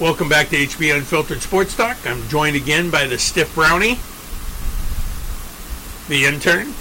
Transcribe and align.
Welcome 0.00 0.30
back 0.30 0.48
to 0.48 0.56
HB 0.56 0.96
Unfiltered 0.96 1.42
Sports 1.42 1.76
Talk. 1.76 1.96
I'm 2.06 2.26
joined 2.28 2.56
again 2.56 2.90
by 2.90 3.06
the 3.06 3.18
Stiff 3.18 3.54
Brownie, 3.54 3.98
the 6.08 6.24
intern, 6.26 6.72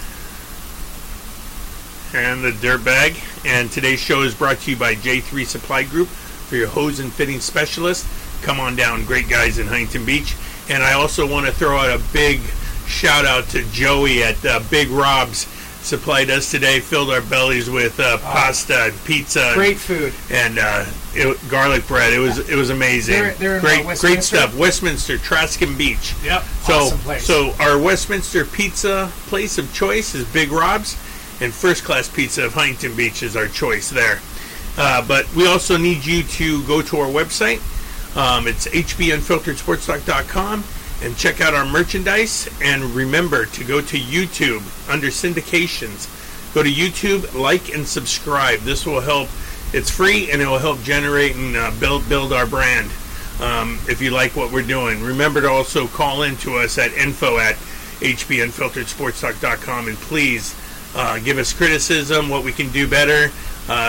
and 2.14 2.44
the 2.44 2.52
Dirtbag. 2.66 3.18
And 3.46 3.70
today's 3.70 4.00
show 4.00 4.22
is 4.22 4.34
brought 4.34 4.60
to 4.60 4.72
you 4.72 4.78
by 4.78 4.96
J3 4.96 5.46
Supply 5.46 5.84
Group 5.84 6.08
for 6.08 6.56
your 6.56 6.70
hose 6.70 7.00
and 7.00 7.12
fitting 7.12 7.42
specialist. 7.42 8.08
Come 8.42 8.60
on 8.62 8.78
down, 8.78 9.04
great 9.04 9.28
guys 9.28 9.60
in 9.60 9.68
Huntington 9.68 10.06
Beach. 10.06 10.36
And 10.70 10.82
I 10.82 10.94
also 10.94 11.28
want 11.30 11.46
to 11.46 11.52
throw 11.52 11.78
out 11.78 11.90
a 11.90 12.02
big 12.14 12.40
shout 12.88 13.26
out 13.26 13.50
to 13.50 13.64
Joey 13.72 14.24
at 14.24 14.44
uh, 14.46 14.62
Big 14.72 14.88
Rob's. 14.90 15.48
Supplied 15.82 16.30
us 16.30 16.52
today, 16.52 16.80
filled 16.82 17.10
our 17.10 17.22
bellies 17.22 17.70
with 17.70 18.00
uh, 18.02 18.18
pasta 18.20 18.86
and 18.86 19.04
pizza. 19.06 19.42
and- 19.48 19.56
Great 19.56 19.78
food. 19.78 20.14
and 20.30 20.60
uh, 20.60 20.86
it, 21.14 21.38
garlic 21.50 21.88
bread. 21.88 22.14
It 22.14 22.20
was 22.20 22.38
it 22.50 22.56
was 22.56 22.70
amazing. 22.70 23.16
They're- 23.16 23.34
they're 23.36 23.56
in, 23.56 23.62
great 23.62 23.86
uh, 23.86 23.96
great 23.96 24.24
stuff. 24.24 24.56
Westminster, 24.58 25.18
Traskin 25.18 25.78
Beach. 25.78 26.14
Yep. 26.24 26.44
So 26.66 26.74
awesome 26.74 27.00
place. 27.00 27.26
so 27.26 27.54
our 27.60 27.78
Westminster 27.78 28.46
pizza 28.46 29.12
place 29.28 29.58
of 29.58 29.74
choice 29.74 30.14
is 30.16 30.26
Big 30.32 30.52
Rob's, 30.52 30.94
and 31.42 31.54
First 31.54 31.84
Class 31.84 32.08
Pizza 32.10 32.46
of 32.46 32.54
Huntington 32.54 32.96
Beach 32.96 33.24
is 33.24 33.36
our 33.36 33.48
choice 33.48 33.90
there. 33.90 34.20
Uh, 34.78 35.06
but 35.08 35.26
we 35.36 35.46
also 35.48 35.78
need 35.78 36.06
you 36.06 36.24
to 36.24 36.64
go 36.66 36.82
to 36.82 36.98
our 37.00 37.08
website. 37.10 37.60
Um, 38.16 38.48
it's 38.48 38.66
hbunfilteredsportstalk.com 38.68 40.64
and 41.02 41.16
check 41.18 41.42
out 41.42 41.54
our 41.54 41.66
merchandise. 41.66 42.48
And 42.62 42.84
remember 42.96 43.46
to 43.46 43.64
go 43.64 43.82
to 43.82 43.98
YouTube 43.98 44.62
under 44.90 45.08
syndications. 45.08 46.08
Go 46.54 46.64
to 46.64 46.70
YouTube, 46.70 47.34
like 47.40 47.74
and 47.74 47.88
subscribe. 47.88 48.60
This 48.62 48.86
will 48.86 49.02
help. 49.02 49.30
It's 49.74 49.90
free 49.90 50.32
and 50.32 50.42
it 50.42 50.48
will 50.48 50.58
help 50.58 50.82
generate 50.82 51.36
and 51.36 51.56
uh, 51.56 51.72
build 51.80 52.08
build 52.10 52.34
our 52.34 52.46
brand. 52.48 52.90
Um, 53.40 53.80
if 53.88 54.02
you 54.02 54.12
like 54.12 54.36
what 54.36 54.52
we're 54.52 54.64
doing, 54.64 55.02
remember 55.02 55.42
to 55.42 55.50
also 55.50 55.88
call 55.88 56.24
in 56.24 56.36
to 56.38 56.58
us 56.58 56.78
at 56.78 56.92
info 56.94 57.38
at 57.38 57.56
hbunfilteredsportstalk.com 58.02 59.88
and 59.88 59.98
please 59.98 60.56
uh, 60.96 61.20
give 61.20 61.38
us 61.38 61.54
criticism, 61.54 62.30
what 62.30 62.44
we 62.44 62.52
can 62.52 62.70
do 62.70 62.88
better, 62.88 63.30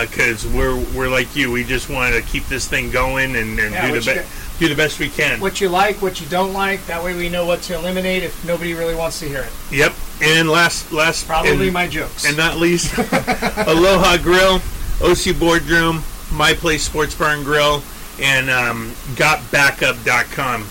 because 0.02 0.46
we're 0.48 0.76
we're 0.94 1.08
like 1.08 1.34
you. 1.34 1.50
We 1.50 1.64
just 1.64 1.88
want 1.88 2.14
to 2.14 2.22
keep 2.22 2.44
this 2.46 2.68
thing 2.68 2.90
going 2.90 3.36
and, 3.36 3.58
and 3.58 3.72
Yeah, 3.72 3.86
do 3.90 4.00
the 4.00 4.14
you 4.14 4.20
be- 4.20 4.26
do 4.58 4.68
the 4.68 4.74
best 4.74 4.98
we 5.00 5.08
can. 5.08 5.40
what 5.40 5.60
you 5.62 5.70
like, 5.70 6.02
what 6.02 6.20
you 6.20 6.26
don't 6.28 6.52
like. 6.52 6.84
That 6.86 7.02
way 7.02 7.14
we 7.16 7.30
know 7.30 7.46
what 7.46 7.62
to 7.62 7.74
eliminate 7.74 8.22
if 8.22 8.44
nobody 8.44 8.74
really 8.74 8.94
wants 8.94 9.18
to 9.20 9.26
hear 9.28 9.40
it. 9.40 9.52
Yep. 9.72 9.94
And 10.22 10.50
last 10.50 10.92
last 10.92 11.26
Probably 11.26 11.52
and, 11.68 11.72
my 11.72 11.88
jokes. 11.88 12.26
and 12.26 12.36
not 12.36 12.58
least, 12.58 12.92
Aloha 12.98 14.18
Grill, 14.18 14.60
OC 15.02 15.38
Boardroom, 15.38 16.02
My 16.32 16.52
Place 16.52 16.82
Sports 16.84 17.14
Bar 17.14 17.34
and 17.34 17.44
Grill, 17.44 17.82
and 18.20 18.50
um, 18.50 18.90
GotBackup.com. 19.14 20.62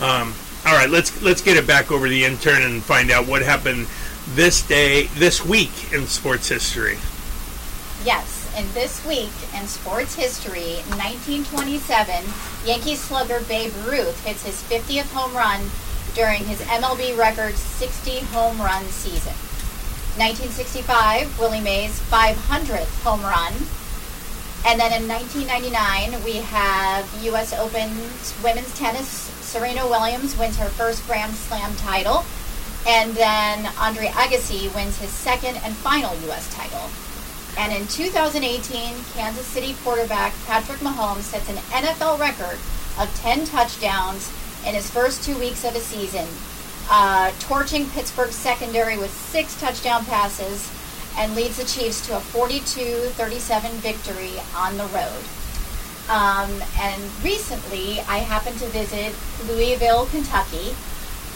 Um, 0.00 0.34
all 0.66 0.74
right, 0.74 0.90
let's 0.90 1.22
let's 1.22 1.40
get 1.40 1.56
it 1.56 1.66
back 1.66 1.90
over 1.90 2.06
to 2.06 2.10
the 2.10 2.24
intern 2.24 2.62
and 2.62 2.82
find 2.82 3.10
out 3.10 3.26
what 3.26 3.42
happened 3.42 3.86
this 4.34 4.62
day, 4.62 5.04
this 5.14 5.44
week 5.44 5.92
in 5.92 6.06
sports 6.06 6.48
history. 6.48 6.98
Yes, 8.04 8.52
and 8.54 8.68
this 8.68 9.04
week 9.06 9.32
in 9.54 9.66
sports 9.66 10.14
history, 10.14 10.82
1927, 10.98 12.24
Yankee 12.66 12.94
slugger 12.94 13.40
Babe 13.48 13.72
Ruth 13.86 14.24
hits 14.24 14.44
his 14.44 14.62
50th 14.62 15.10
home 15.12 15.34
run 15.34 15.70
during 16.14 16.44
his 16.44 16.60
MLB 16.60 17.16
record 17.16 17.54
60 17.54 18.20
home 18.26 18.58
run 18.60 18.84
season. 18.86 19.34
1965, 20.18 21.38
Willie 21.38 21.60
Mays' 21.60 22.00
500th 22.10 23.02
home 23.02 23.22
run. 23.22 23.54
And 24.66 24.80
then 24.80 24.90
in 24.90 25.08
1999, 25.08 26.24
we 26.24 26.42
have 26.42 27.06
U.S. 27.22 27.52
Open 27.54 27.88
women's 28.42 28.76
tennis. 28.76 29.06
Serena 29.08 29.86
Williams 29.86 30.36
wins 30.36 30.56
her 30.58 30.68
first 30.70 31.06
Grand 31.06 31.34
Slam 31.34 31.74
title. 31.76 32.24
And 32.86 33.14
then 33.14 33.70
Andre 33.78 34.08
Agassi 34.08 34.74
wins 34.74 34.98
his 34.98 35.10
second 35.10 35.56
and 35.62 35.76
final 35.76 36.14
U.S. 36.26 36.52
title. 36.52 36.90
And 37.56 37.72
in 37.72 37.86
2018, 37.86 38.94
Kansas 39.14 39.46
City 39.46 39.76
quarterback 39.84 40.34
Patrick 40.46 40.80
Mahomes 40.80 41.22
sets 41.22 41.48
an 41.48 41.56
NFL 41.70 42.18
record 42.18 42.58
of 42.98 43.08
10 43.20 43.46
touchdowns 43.46 44.32
in 44.66 44.74
his 44.74 44.90
first 44.90 45.22
two 45.22 45.38
weeks 45.38 45.64
of 45.64 45.76
a 45.76 45.80
season, 45.80 46.26
uh, 46.90 47.32
torching 47.40 47.88
Pittsburgh's 47.90 48.34
secondary 48.34 48.96
with 48.98 49.12
six 49.12 49.58
touchdown 49.60 50.04
passes 50.06 50.70
and 51.16 51.34
leads 51.34 51.56
the 51.56 51.64
Chiefs 51.64 52.06
to 52.06 52.16
a 52.16 52.20
42-37 52.20 53.70
victory 53.82 54.32
on 54.54 54.76
the 54.76 54.86
road. 54.86 55.24
Um, 56.08 56.50
and 56.80 57.02
recently, 57.22 58.00
I 58.08 58.18
happened 58.18 58.58
to 58.60 58.66
visit 58.66 59.14
Louisville, 59.46 60.06
Kentucky, 60.06 60.74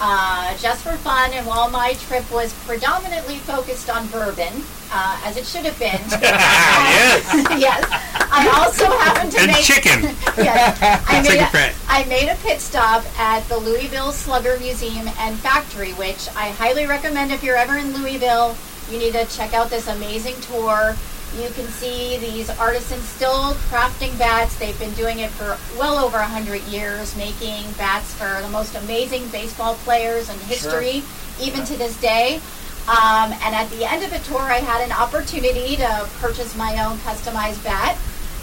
uh, 0.01 0.57
just 0.59 0.83
for 0.83 0.97
fun. 0.99 1.33
And 1.35 1.47
while 1.47 1.69
my 1.69 1.93
trip 1.95 2.31
was 2.33 2.55
predominantly 2.65 3.37
focused 3.37 3.91
on 3.91 4.07
bourbon, 4.09 4.63
uh, 4.91 5.21
as 5.25 5.37
it 5.37 5.45
should 5.45 5.67
have 5.67 5.79
been, 5.79 6.01
yes. 6.23 7.47
yes, 7.61 8.22
I 8.35 8.49
also 8.49 8.87
happened 8.87 9.33
to 9.33 9.41
And 9.41 9.53
make 9.53 9.63
chicken. 9.63 10.01
yes, 10.39 10.79
I 11.07 11.21
made, 11.23 11.29
Chicken 11.29 11.45
a, 11.45 11.49
fat. 11.49 11.75
I 11.87 12.05
made 12.05 12.29
a 12.29 12.37
pit 12.37 12.61
stop 12.61 13.05
at 13.19 13.47
the 13.49 13.59
Louisville 13.59 14.11
Slugger 14.11 14.57
Museum 14.59 15.07
and 15.19 15.39
Factory, 15.39 15.93
which 15.93 16.29
I 16.35 16.49
highly 16.51 16.87
recommend 16.87 17.31
if 17.31 17.45
you're 17.45 17.57
ever 17.57 17.77
in 17.77 17.93
Louisville. 17.93 18.57
You 18.91 18.99
need 18.99 19.13
to 19.13 19.27
check 19.27 19.53
out 19.53 19.69
this 19.69 19.87
amazing 19.87 20.41
tour. 20.41 20.97
You 21.39 21.49
can 21.51 21.67
see 21.67 22.17
these 22.19 22.49
artisans 22.49 23.05
still 23.05 23.53
crafting 23.69 24.19
bats. 24.19 24.59
They've 24.59 24.79
been 24.79 24.93
doing 24.95 25.19
it 25.19 25.31
for 25.31 25.59
well 25.79 26.03
over 26.03 26.19
100 26.19 26.63
years, 26.63 27.15
making 27.17 27.71
bats 27.73 28.15
for 28.15 28.41
the 28.41 28.49
most 28.49 28.75
amazing 28.75 29.29
baseball 29.29 29.75
players 29.85 30.31
in 30.31 30.39
history, 30.41 31.03
even 31.41 31.65
to 31.65 31.77
this 31.77 32.01
day. 32.01 32.41
Um, 32.89 33.33
and 33.45 33.55
at 33.55 33.71
the 33.71 33.85
end 33.85 34.03
of 34.03 34.11
the 34.11 34.19
tour, 34.21 34.41
I 34.41 34.59
had 34.59 34.85
an 34.85 34.93
opportunity 34.93 35.77
to 35.77 36.09
purchase 36.19 36.57
my 36.57 36.85
own 36.85 36.99
customized 36.99 37.63
bat, 37.63 37.97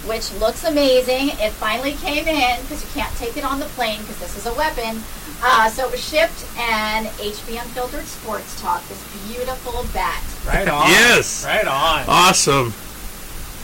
which 0.06 0.32
looks 0.40 0.64
amazing. 0.64 1.30
It 1.40 1.52
finally 1.54 1.94
came 1.94 2.28
in 2.28 2.62
because 2.62 2.84
you 2.84 2.90
can't 3.02 3.16
take 3.18 3.38
it 3.38 3.44
on 3.44 3.60
the 3.60 3.66
plane 3.68 4.00
because 4.02 4.20
this 4.20 4.38
is 4.38 4.46
a 4.46 4.54
weapon. 4.54 5.02
Uh, 5.42 5.70
so 5.70 5.86
it 5.86 5.92
was 5.92 6.04
shipped, 6.04 6.46
and 6.58 7.08
HB 7.08 7.62
Unfiltered 7.62 8.06
Sports 8.06 8.60
Talk, 8.62 8.86
this 8.90 9.02
beautiful 9.28 9.86
bat. 9.94 10.22
right 10.46 10.68
on. 10.68 10.90
Yes. 10.90 11.46
Right 11.46 11.66
on. 11.66 12.04
Awesome. 12.08 12.74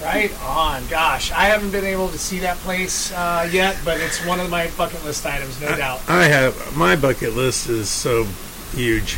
Right 0.01 0.31
on. 0.43 0.85
Gosh, 0.87 1.31
I 1.31 1.45
haven't 1.45 1.71
been 1.71 1.83
able 1.85 2.09
to 2.09 2.17
see 2.17 2.39
that 2.39 2.57
place 2.57 3.11
uh, 3.13 3.47
yet, 3.51 3.77
but 3.83 3.99
it's 3.99 4.25
one 4.25 4.39
of 4.39 4.49
my 4.49 4.69
bucket 4.77 5.03
list 5.03 5.25
items, 5.25 5.59
no 5.59 5.75
doubt. 5.75 6.01
I 6.07 6.25
have 6.25 6.75
my 6.77 6.95
bucket 6.95 7.33
list 7.35 7.67
is 7.69 7.89
so 7.89 8.25
huge. 8.73 9.17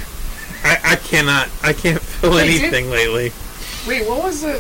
I, 0.64 0.78
I 0.84 0.96
cannot 0.96 1.50
I 1.64 1.74
can't 1.74 2.02
fill 2.22 2.38
anything 2.38 2.90
lately. 2.90 3.32
Wait, 3.88 4.08
what 4.08 4.22
was 4.22 4.42
the? 4.42 4.58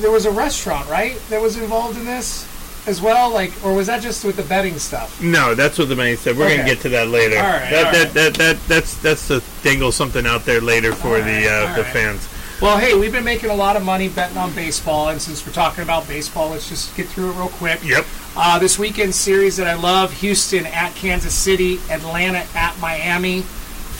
There 0.00 0.10
was 0.10 0.26
a 0.26 0.30
restaurant, 0.30 0.88
right, 0.88 1.18
that 1.30 1.40
was 1.40 1.56
involved 1.56 1.98
in 1.98 2.04
this 2.04 2.46
as 2.86 3.00
well. 3.00 3.30
Like, 3.30 3.52
or 3.64 3.74
was 3.74 3.86
that 3.86 4.02
just 4.02 4.24
with 4.24 4.36
the 4.36 4.42
betting 4.42 4.78
stuff? 4.78 5.22
No, 5.22 5.54
that's 5.54 5.78
what 5.78 5.88
the 5.88 5.96
man 5.96 6.16
said. 6.18 6.36
We're 6.36 6.54
gonna 6.54 6.68
get 6.68 6.80
to 6.80 6.90
that 6.90 7.08
later. 7.08 7.38
All 7.38 7.42
right, 7.42 7.70
that, 7.70 7.86
all 7.86 7.92
that, 7.92 8.04
right. 8.04 8.14
that 8.14 8.34
that 8.34 8.68
that's 8.68 8.96
that's 8.98 9.28
to 9.28 9.42
dangle 9.62 9.92
something 9.92 10.26
out 10.26 10.44
there 10.44 10.60
later 10.60 10.92
for 10.92 11.08
All 11.08 11.14
the 11.14 11.46
right, 11.46 11.46
uh, 11.46 11.76
the 11.76 11.84
fans. 11.84 12.28
Well, 12.60 12.78
hey, 12.78 12.94
we've 12.98 13.12
been 13.12 13.24
making 13.24 13.50
a 13.50 13.54
lot 13.54 13.76
of 13.76 13.84
money 13.84 14.08
betting 14.08 14.38
on 14.38 14.54
baseball, 14.54 15.08
and 15.08 15.20
since 15.20 15.46
we're 15.46 15.52
talking 15.52 15.84
about 15.84 16.08
baseball, 16.08 16.50
let's 16.50 16.68
just 16.68 16.96
get 16.96 17.06
through 17.06 17.30
it 17.30 17.34
real 17.34 17.48
quick. 17.48 17.84
Yep. 17.84 18.06
Uh, 18.34 18.58
this 18.58 18.78
weekend 18.78 19.14
series 19.14 19.56
that 19.56 19.66
I 19.66 19.74
love: 19.74 20.12
Houston 20.20 20.66
at 20.66 20.94
Kansas 20.94 21.34
City, 21.34 21.80
Atlanta 21.90 22.46
at 22.54 22.78
Miami, 22.78 23.44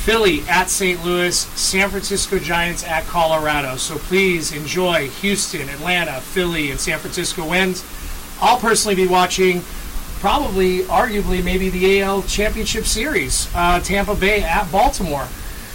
Philly 0.07 0.43
at 0.49 0.71
St. 0.71 1.05
Louis, 1.05 1.37
San 1.37 1.91
Francisco 1.91 2.39
Giants 2.39 2.85
at 2.85 3.05
Colorado. 3.07 3.75
So 3.75 3.97
please 3.99 4.53
enjoy 4.53 5.09
Houston, 5.09 5.69
Atlanta, 5.69 6.21
Philly, 6.21 6.71
and 6.71 6.79
San 6.79 7.01
Francisco 7.01 7.45
wins. 7.49 7.85
I'll 8.41 8.57
personally 8.59 8.95
be 8.95 9.09
watching, 9.09 9.63
probably, 10.21 10.83
arguably, 10.83 11.43
maybe 11.43 11.71
the 11.71 12.03
AL 12.03 12.23
Championship 12.23 12.85
Series, 12.85 13.49
uh, 13.57 13.81
Tampa 13.81 14.15
Bay 14.15 14.45
at 14.45 14.71
Baltimore. 14.71 15.27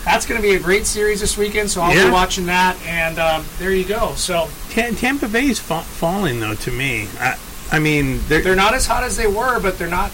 That's 0.06 0.26
going 0.26 0.42
to 0.42 0.48
be 0.48 0.56
a 0.56 0.60
great 0.60 0.86
series 0.86 1.20
this 1.20 1.38
weekend, 1.38 1.70
so 1.70 1.82
I'll 1.82 1.94
Yeah. 1.94 2.06
be 2.06 2.12
watching 2.12 2.46
that. 2.46 2.78
And 2.86 3.20
um, 3.20 3.44
there 3.60 3.72
you 3.72 3.84
go. 3.84 4.14
So 4.16 4.48
Ta- 4.70 4.92
Tampa 4.96 5.28
Bay's 5.28 5.60
fa- 5.60 5.82
falling 5.82 6.40
though 6.40 6.56
to 6.56 6.72
me. 6.72 7.10
I 7.20 7.38
I 7.70 7.80
mean 7.80 8.22
they're, 8.30 8.42
they're 8.42 8.56
not 8.56 8.74
as 8.74 8.88
hot 8.88 9.04
as 9.04 9.18
they 9.18 9.28
were, 9.28 9.60
but 9.60 9.78
they're 9.78 9.88
not 9.90 10.10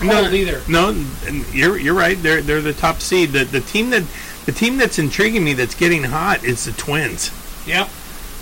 cold 0.00 0.32
either. 0.34 0.62
No, 0.68 0.90
you're 1.52 1.78
you're 1.78 1.94
right. 1.94 2.20
They're 2.20 2.40
they're 2.42 2.60
the 2.60 2.72
top 2.72 3.00
seed. 3.00 3.30
The 3.30 3.44
the 3.44 3.60
team 3.60 3.90
that 3.90 4.04
the 4.46 4.52
team 4.52 4.76
that's 4.76 4.98
intriguing 4.98 5.44
me 5.44 5.52
that's 5.54 5.74
getting 5.74 6.04
hot 6.04 6.44
is 6.44 6.64
the 6.64 6.72
Twins. 6.72 7.30
Yep. 7.66 7.88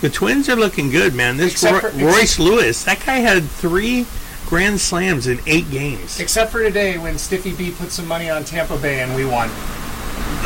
The 0.00 0.10
Twins 0.10 0.48
are 0.48 0.56
looking 0.56 0.90
good, 0.90 1.14
man. 1.14 1.36
This 1.36 1.62
Roy- 1.62 1.80
for- 1.80 1.90
Royce 1.90 2.38
Lewis, 2.38 2.84
that 2.84 3.04
guy 3.04 3.16
had 3.16 3.44
three 3.44 4.06
grand 4.46 4.80
slams 4.80 5.26
in 5.26 5.40
eight 5.46 5.70
games. 5.70 6.20
Except 6.20 6.52
for 6.52 6.62
today 6.62 6.98
when 6.98 7.18
Stiffy 7.18 7.52
B 7.52 7.72
put 7.72 7.90
some 7.90 8.06
money 8.06 8.30
on 8.30 8.44
Tampa 8.44 8.76
Bay 8.76 9.00
and 9.00 9.14
we 9.16 9.24
won. 9.24 9.50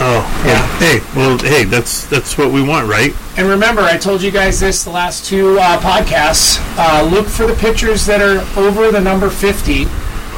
Oh, 0.02 0.22
yeah. 0.46 0.66
Hey, 0.78 1.00
well, 1.14 1.36
hey, 1.38 1.64
that's 1.64 2.04
that's 2.06 2.38
what 2.38 2.50
we 2.52 2.62
want, 2.62 2.88
right? 2.88 3.12
And 3.36 3.48
remember, 3.48 3.82
I 3.82 3.98
told 3.98 4.22
you 4.22 4.30
guys 4.30 4.58
this 4.60 4.84
the 4.84 4.90
last 4.90 5.26
two 5.26 5.58
uh, 5.58 5.78
podcasts. 5.80 6.58
Uh, 6.78 7.02
look 7.10 7.26
for 7.26 7.46
the 7.46 7.54
pitchers 7.54 8.06
that 8.06 8.22
are 8.22 8.40
over 8.58 8.90
the 8.90 9.00
number 9.00 9.28
50 9.28 9.84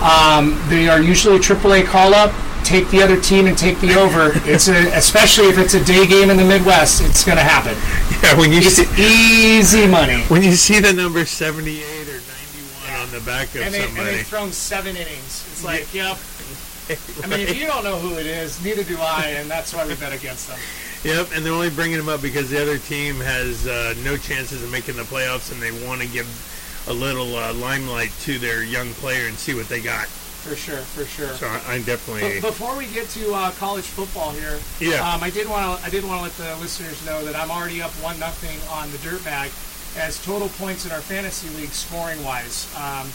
Um, 0.03 0.59
they 0.69 0.89
are 0.89 1.01
usually 1.01 1.37
a 1.37 1.39
AAA 1.39 1.87
call 1.87 2.15
up. 2.15 2.33
Take 2.65 2.89
the 2.91 3.03
other 3.03 3.21
team 3.21 3.47
and 3.47 3.57
take 3.59 3.81
the 3.81 3.95
over. 3.99 4.33
It's 4.49 4.69
a, 4.69 4.89
especially 4.97 5.47
if 5.49 5.59
it's 5.59 5.75
a 5.75 5.85
day 5.85 6.07
game 6.07 6.31
in 6.31 6.37
the 6.37 6.45
Midwest. 6.45 7.03
It's 7.03 7.25
going 7.25 7.39
to 7.39 7.45
happen. 7.45 7.77
Yeah, 8.23 8.39
when 8.39 8.51
you 8.53 8.59
It's 8.59 8.77
see 8.77 8.87
easy 9.59 9.87
money. 9.87 10.23
when 10.29 10.43
you 10.43 10.53
see 10.53 10.79
the 10.81 10.93
number 10.93 11.25
seventy 11.25 11.83
eight 11.83 12.09
or 12.09 12.21
ninety 12.23 12.63
one 12.87 13.01
on 13.01 13.11
the 13.11 13.21
back 13.27 13.55
of 13.55 13.63
And, 13.63 13.75
they, 13.75 13.85
and 13.87 13.97
they've 13.97 14.27
thrown 14.27 14.53
seven 14.53 14.97
innings. 14.97 15.45
It's 15.53 15.65
like, 15.65 15.93
yep. 15.95 16.19
I 17.23 17.27
mean, 17.27 17.41
if 17.41 17.57
you 17.59 17.67
don't 17.67 17.85
know 17.85 17.99
who 17.99 18.15
it 18.19 18.27
is, 18.27 18.63
neither 18.65 18.83
do 18.85 18.97
I, 19.01 19.35
and 19.39 19.51
that's 19.51 19.73
why 19.75 19.87
we 19.87 19.95
bet 19.95 20.13
against 20.13 20.49
them. 20.49 20.59
Yep, 21.05 21.29
and 21.35 21.45
they're 21.45 21.53
only 21.53 21.71
bringing 21.71 21.97
them 21.97 22.09
up 22.09 22.21
because 22.23 22.51
the 22.51 22.61
other 22.61 22.79
team 22.79 23.17
has 23.17 23.67
uh, 23.67 23.95
no 24.05 24.17
chances 24.17 24.63
of 24.63 24.71
making 24.71 24.97
the 24.97 25.03
playoffs, 25.03 25.51
and 25.53 25.61
they 25.63 25.73
want 25.87 26.01
to 26.03 26.07
give 26.09 26.27
a 26.89 26.93
little 26.93 27.37
uh, 27.37 27.53
limelight 27.55 28.13
to 28.23 28.39
their 28.39 28.63
young 28.63 28.93
player 28.95 29.27
and 29.29 29.37
see 29.39 29.55
what 29.55 29.69
they 29.69 29.81
got. 29.81 30.07
For 30.07 30.57
sure, 30.57 30.79
for 30.79 31.05
sure. 31.05 31.29
So 31.35 31.47
I, 31.47 31.75
I 31.75 31.83
definitely, 31.83 32.41
But 32.41 32.49
before 32.49 32.77
we 32.77 32.87
get 32.87 33.09
to 33.11 33.33
uh, 33.33 33.53
college 33.53 33.85
football 33.85 34.33
here, 34.33 34.59
Yeah. 34.81 35.09
um, 35.09 35.23
I 35.23 35.31
did 35.31 35.49
want 35.49 35.79
to 35.79 35.87
I 35.87 35.91
did 35.91 36.05
want 36.05 36.19
to 36.19 36.43
let 36.43 36.57
the 36.57 36.61
listeners 36.61 37.05
know 37.07 37.25
that 37.25 37.37
I'm 37.37 37.51
already 37.51 37.81
up 37.81 37.93
one 38.03 38.19
nothing 38.19 38.59
on 38.69 38.91
the 38.91 38.99
dirtbag 38.99 39.51
as 39.97 40.19
total 40.25 40.49
points 40.49 40.85
in 40.85 40.91
our 40.91 41.01
fantasy 41.01 41.49
league 41.61 41.71
scoring 41.71 42.25
wise. 42.25 42.67
Um, 42.75 43.07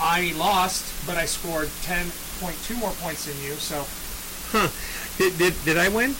I 0.00 0.32
lost, 0.38 0.84
but 1.08 1.16
I 1.16 1.24
scored 1.26 1.66
10.2 1.82 2.78
more 2.78 2.92
points 3.02 3.26
than 3.26 3.34
you. 3.42 3.54
So 3.54 3.84
huh? 4.52 4.68
Did, 5.18 5.36
did 5.38 5.54
did 5.64 5.76
I 5.76 5.88
win? 5.88 6.14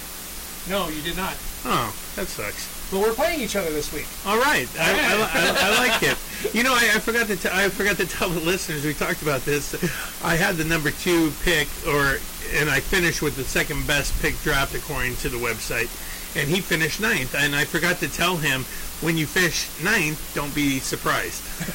no, 0.69 0.89
you 0.89 1.01
did 1.03 1.17
not. 1.17 1.35
Oh, 1.65 1.95
that 2.17 2.27
sucks. 2.27 2.67
But 2.91 3.01
we're 3.01 3.15
playing 3.15 3.41
each 3.41 3.55
other 3.55 3.71
this 3.71 3.93
week. 3.93 4.07
All 4.27 4.39
right, 4.39 4.69
I, 4.79 4.91
I, 4.91 5.15
I, 5.23 5.75
I 5.75 5.79
like 5.89 6.03
it. 6.03 6.19
You 6.55 6.65
know, 6.65 6.75
I, 6.75 6.91
I 6.95 6.99
forgot 6.99 7.29
to 7.29 7.37
t- 7.37 7.49
I 7.53 7.69
forgot 7.69 7.97
to 7.99 8.07
tell 8.07 8.29
the 8.29 8.41
listeners 8.41 8.85
we 8.85 8.95
talked 8.95 9.23
about 9.23 9.43
this. 9.43 9.75
I 10.25 10.35
had 10.37 10.57
the 10.57 10.65
number 10.65 10.91
two 10.91 11.33
pick, 11.45 11.69
or 11.87 12.19
and 12.55 12.69
I 12.69 12.81
finished 12.81 13.23
with 13.23 13.37
the 13.37 13.45
second 13.45 13.87
best 13.87 14.21
pick 14.21 14.37
draft 14.43 14.75
according 14.75 15.17
to 15.17 15.29
the 15.29 15.37
website, 15.37 15.89
and 16.37 16.49
he 16.49 16.61
finished 16.61 17.01
ninth. 17.01 17.35
And 17.35 17.55
I 17.55 17.65
forgot 17.65 17.99
to 17.99 18.09
tell 18.09 18.37
him 18.37 18.65
when 19.01 19.17
you 19.17 19.27
finish 19.27 19.69
ninth, 19.83 20.33
don't 20.35 20.55
be 20.55 20.79
surprised. 20.79 21.43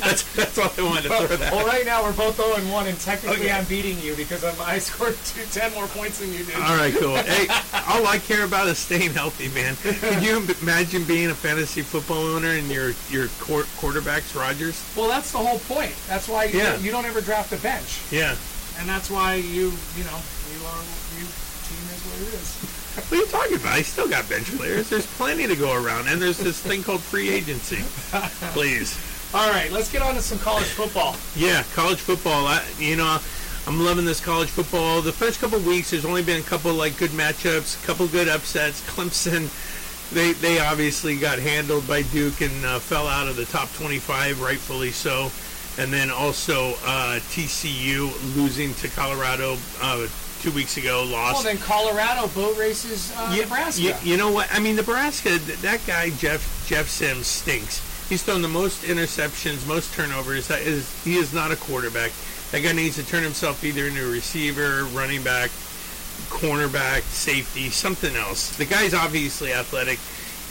that's 0.00 0.22
that's 0.34 0.58
all 0.58 0.70
I 0.76 0.82
wanted 0.82 1.02
to 1.04 1.08
Well, 1.10 1.26
throw 1.26 1.36
that. 1.36 1.52
well, 1.52 1.66
right 1.66 1.84
now 1.86 2.02
we're 2.02 2.12
both 2.12 2.36
0 2.36 2.54
and 2.56 2.70
1, 2.70 2.86
and 2.88 2.98
technically 2.98 3.36
Okay. 3.46 3.50
I'm 3.52 3.64
beating 3.66 3.98
you 4.00 4.14
because 4.16 4.44
I'm, 4.44 4.54
I 4.60 4.78
scored 4.78 5.16
two, 5.24 5.42
10 5.50 5.72
more 5.74 5.86
points 5.86 6.18
than 6.20 6.32
you 6.32 6.44
did. 6.44 6.54
All 6.56 6.76
right, 6.76 6.94
cool. 6.94 7.16
Hey, 7.30 7.46
all 7.88 8.06
I 8.06 8.18
care 8.18 8.44
about 8.44 8.66
is 8.68 8.78
staying 8.78 9.10
healthy, 9.10 9.48
man. 9.50 9.76
Can 10.00 10.22
you 10.22 10.42
imagine 10.62 11.04
being 11.04 11.30
a 11.30 11.34
fantasy 11.34 11.82
football 11.82 12.24
owner 12.26 12.48
and 12.50 12.68
your 12.70 12.92
your 13.10 13.28
quar- 13.38 13.68
quarterbacks 13.78 14.34
Rodgers? 14.34 14.82
Well, 14.96 15.08
that's 15.08 15.30
the 15.32 15.38
whole 15.38 15.58
point. 15.60 15.94
That's 16.08 16.28
why 16.28 16.44
you, 16.44 16.58
Yeah. 16.58 16.78
you 16.78 16.90
don't 16.90 17.04
ever 17.04 17.20
draft 17.20 17.52
a 17.52 17.56
bench. 17.58 18.00
Yeah. 18.10 18.34
and 18.78 18.88
that's 18.88 19.10
why 19.10 19.34
you 19.34 19.72
you 19.96 20.04
know 20.04 20.18
you 20.50 20.58
are 20.66 20.82
you 21.18 21.26
team 21.68 21.84
is 21.94 22.02
what 22.08 22.18
it 22.26 22.34
is. 22.34 22.79
What 22.94 23.12
are 23.12 23.16
you 23.16 23.26
talking 23.26 23.56
about? 23.56 23.72
I 23.72 23.82
still 23.82 24.08
got 24.08 24.28
bench 24.28 24.46
players. 24.56 24.88
There's 24.90 25.06
plenty 25.06 25.46
to 25.46 25.54
go 25.54 25.74
around, 25.74 26.08
and 26.08 26.20
there's 26.20 26.38
this 26.38 26.60
thing 26.60 26.82
called 26.82 27.00
free 27.00 27.28
agency. 27.30 27.78
Please. 28.52 28.98
All 29.32 29.48
right, 29.48 29.70
let's 29.70 29.90
get 29.90 30.02
on 30.02 30.14
to 30.14 30.22
some 30.22 30.38
college 30.38 30.66
football. 30.66 31.14
Yeah, 31.36 31.62
college 31.74 32.00
football. 32.00 32.46
I, 32.46 32.64
you 32.80 32.96
know, 32.96 33.18
I'm 33.68 33.84
loving 33.84 34.04
this 34.04 34.20
college 34.20 34.48
football. 34.48 35.02
The 35.02 35.12
first 35.12 35.40
couple 35.40 35.58
of 35.58 35.66
weeks, 35.66 35.90
there's 35.92 36.04
only 36.04 36.22
been 36.22 36.40
a 36.40 36.44
couple 36.44 36.74
like 36.74 36.96
good 36.98 37.10
matchups, 37.10 37.82
a 37.82 37.86
couple 37.86 38.08
good 38.08 38.26
upsets. 38.26 38.80
Clemson, 38.90 39.48
they 40.12 40.32
they 40.32 40.58
obviously 40.58 41.16
got 41.16 41.38
handled 41.38 41.86
by 41.86 42.02
Duke 42.02 42.40
and 42.40 42.64
uh, 42.64 42.80
fell 42.80 43.06
out 43.06 43.28
of 43.28 43.36
the 43.36 43.44
top 43.44 43.72
25, 43.74 44.40
rightfully 44.40 44.90
so. 44.90 45.30
And 45.78 45.92
then 45.92 46.10
also 46.10 46.70
uh, 46.84 47.20
TCU 47.30 48.10
losing 48.34 48.74
to 48.74 48.88
Colorado 48.88 49.56
uh, 49.80 50.08
two 50.40 50.50
weeks 50.52 50.76
ago, 50.76 51.04
lost. 51.04 51.44
Well, 51.44 51.54
then 51.54 51.58
Colorado 51.62 52.26
boat 52.28 52.56
races 52.58 53.12
uh, 53.16 53.32
Yeah, 53.34 53.42
Nebraska. 53.42 53.82
You, 53.82 53.94
you 54.02 54.16
know 54.16 54.30
what? 54.32 54.48
I 54.52 54.58
mean, 54.60 54.76
Nebraska. 54.76 55.38
th- 55.38 55.58
That 55.60 55.80
guy 55.86 56.10
Jeff 56.10 56.64
Jeff 56.66 56.88
Sims 56.88 57.26
stinks. 57.26 57.86
He's 58.08 58.22
thrown 58.22 58.42
the 58.42 58.48
most 58.48 58.82
interceptions, 58.82 59.66
most 59.68 59.92
turnovers. 59.94 60.48
That 60.48 60.62
is, 60.62 60.90
he 61.04 61.16
is 61.16 61.32
not 61.32 61.52
a 61.52 61.56
quarterback. 61.56 62.10
That 62.50 62.60
guy 62.60 62.72
needs 62.72 62.96
to 62.96 63.06
turn 63.06 63.22
himself 63.22 63.62
either 63.62 63.86
into 63.86 64.04
a 64.04 64.10
receiver, 64.10 64.84
running 64.86 65.22
back, 65.22 65.50
cornerback, 66.28 67.02
safety, 67.02 67.70
something 67.70 68.16
else. 68.16 68.56
The 68.56 68.64
guy's 68.64 68.94
obviously 68.94 69.52
athletic, 69.52 70.00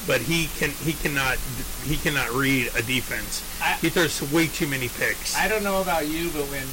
but 0.08 0.22
he 0.22 0.48
can 0.58 0.70
he 0.86 0.94
cannot 0.94 1.38
he 1.84 1.98
cannot 1.98 2.32
read 2.32 2.70
a 2.76 2.82
defense. 2.82 3.44
I- 3.62 3.74
he 3.82 3.90
throws 3.90 4.22
way 4.32 4.48
too 4.48 4.68
many 4.68 4.88
picks. 4.88 5.36
I 5.36 5.48
don't 5.50 5.64
know 5.64 5.82
about 5.82 6.08
you, 6.08 6.30
but 6.30 6.44
when 6.48 6.64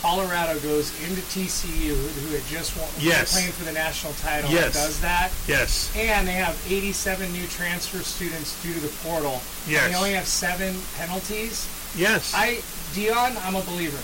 Colorado 0.00 0.58
goes 0.60 0.92
into 1.02 1.20
TCU, 1.22 1.94
who 1.94 2.34
had 2.34 2.44
just 2.46 2.76
won, 2.76 2.88
Yes. 3.00 3.32
playing 3.32 3.52
for 3.52 3.64
the 3.64 3.72
national 3.72 4.12
title, 4.14 4.50
Yes. 4.50 4.74
does 4.74 5.00
that, 5.00 5.30
yes. 5.46 5.90
and 5.96 6.26
they 6.26 6.32
have 6.32 6.56
87 6.68 7.32
new 7.32 7.46
transfer 7.48 7.98
students 8.02 8.60
due 8.62 8.72
to 8.74 8.80
the 8.80 8.88
portal. 9.02 9.42
Yes. 9.66 9.84
And 9.84 9.94
they 9.94 9.98
only 9.98 10.12
have 10.12 10.26
seven 10.28 10.80
penalties. 10.96 11.66
Yes. 11.96 12.32
I 12.34 12.62
Deion, 12.94 13.36
I'm 13.44 13.56
a 13.56 13.62
believer. 13.62 13.98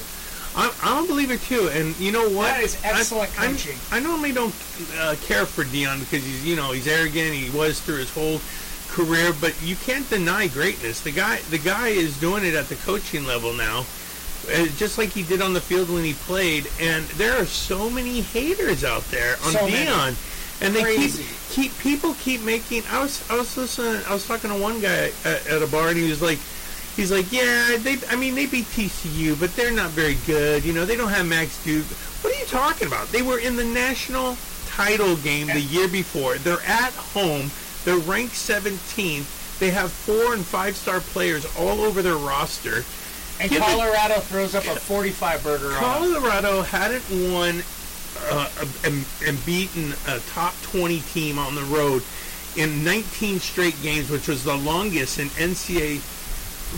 I'm, 0.57 0.71
I'm 0.83 1.05
a 1.05 1.09
believer 1.09 1.37
too, 1.37 1.69
and 1.73 1.97
you 1.99 2.13
know 2.13 2.29
what? 2.29 2.47
That 2.49 2.63
is 2.63 2.77
excellent 2.85 3.31
I, 3.41 3.49
coaching. 3.49 3.77
I 3.91 3.99
normally 4.01 4.33
don't 4.33 4.55
uh, 5.01 5.17
care 5.23 5.47
for 5.47 5.65
Deion 5.65 6.01
because 6.01 6.25
he's, 6.25 6.47
you 6.47 6.55
know, 6.55 6.73
he's 6.73 6.87
arrogant. 6.87 7.35
He 7.35 7.51
was 7.51 7.81
through 7.81 7.97
his 7.97 8.11
whole 8.11 8.41
career, 8.89 9.33
but 9.41 9.55
you 9.63 9.75
can't 9.75 10.09
deny 10.09 10.47
greatness. 10.47 11.01
The 11.01 11.11
guy, 11.11 11.39
the 11.51 11.59
guy 11.59 11.89
is 11.89 12.19
doing 12.21 12.45
it 12.45 12.55
at 12.55 12.69
the 12.69 12.77
coaching 12.77 13.25
level 13.27 13.53
now, 13.53 13.85
Uh, 14.49 14.67
just 14.77 14.99
like 14.99 15.11
he 15.11 15.23
did 15.23 15.41
on 15.41 15.53
the 15.53 15.61
field 15.61 15.89
when 15.91 16.05
he 16.05 16.15
played. 16.15 16.69
And 16.81 17.05
there 17.17 17.35
are 17.41 17.47
so 17.47 17.89
many 17.91 18.21
haters 18.21 18.85
out 18.85 19.05
there 19.11 19.37
on 19.45 19.53
So. 19.53 19.59
Deion, 19.61 20.15
and 20.63 20.75
they 20.75 20.83
Crazy. 20.83 21.25
keep 21.51 21.71
keep 21.73 21.79
people 21.79 22.15
keep 22.21 22.43
making. 22.43 22.83
I 22.91 23.01
was 23.03 23.29
I 23.31 23.37
was 23.37 23.57
listening. 23.57 24.03
I 24.09 24.13
was 24.13 24.27
talking 24.27 24.51
to 24.51 24.57
one 24.57 24.81
guy 24.81 25.11
at, 25.25 25.47
at 25.47 25.63
a 25.63 25.67
bar, 25.67 25.89
and 25.89 25.97
he 25.99 26.09
was 26.09 26.23
like. 26.23 26.39
He's 26.97 27.11
like, 27.11 27.33
yeah, 27.33 27.77
they. 27.79 27.97
I 28.09 28.15
mean, 28.15 28.37
they 28.37 28.47
beat 28.47 28.67
TCU, 28.67 29.35
but 29.41 29.53
they're 29.57 29.73
not 29.73 29.91
very 29.91 30.15
good. 30.29 30.65
You 30.65 30.73
know, 30.73 30.85
they 30.85 30.95
don't 30.95 31.09
have 31.09 31.27
Max 31.27 31.59
Duggan. 31.65 31.83
What 32.23 32.33
are 32.33 32.39
you 32.39 32.47
talking 32.47 32.87
about? 32.87 33.09
They 33.09 33.21
were 33.21 33.41
in 33.41 33.57
the 33.57 33.65
national 33.65 34.37
title 34.67 35.17
game 35.17 35.49
the 35.49 35.61
year 35.61 35.89
before. 35.89 36.37
They're 36.37 36.63
at 36.65 36.93
home. 36.93 37.51
They're 37.85 37.99
ranked 37.99 38.35
17th. 38.35 39.59
They 39.59 39.71
have 39.71 39.91
four 39.91 40.35
and 40.35 40.45
five 40.45 40.77
star 40.77 41.01
players 41.01 41.45
all 41.57 41.81
over 41.81 42.01
their 42.01 42.17
roster. 42.17 42.85
And 43.41 43.51
Give 43.51 43.61
it- 43.61 43.65
Colorado 43.65 44.15
throws 44.21 44.55
up 44.55 44.65
a 44.65 44.77
45 44.77 45.43
burger 45.43 45.69
on. 45.73 45.75
Colorado 45.75 46.63
hadn't 46.63 47.33
won 47.33 47.63
uh, 48.31 48.49
and, 48.85 49.05
and 49.27 49.45
beaten 49.45 49.93
a 50.09 50.21
top 50.31 50.55
20 50.63 51.01
team 51.01 51.39
on 51.39 51.55
the 51.55 51.63
road 51.63 52.03
in 52.57 52.85
19 52.85 53.41
straight 53.41 53.81
games, 53.83 54.11
which 54.11 54.29
was 54.29 54.45
the 54.45 54.57
longest 54.57 55.19
in 55.19 55.29
NCAA 55.31 56.01